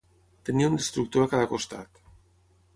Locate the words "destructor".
0.79-1.27